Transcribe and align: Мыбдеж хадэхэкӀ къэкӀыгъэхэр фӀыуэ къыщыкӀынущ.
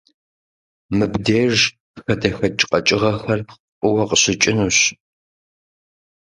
Мыбдеж 0.97 1.55
хадэхэкӀ 2.03 2.63
къэкӀыгъэхэр 2.69 3.39
фӀыуэ 3.79 4.03
къыщыкӀынущ. 4.09 4.77